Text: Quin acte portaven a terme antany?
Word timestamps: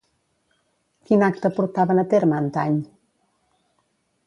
Quin 1.09 1.25
acte 1.27 1.51
portaven 1.59 2.03
a 2.03 2.07
terme 2.15 2.39
antany? 2.39 2.83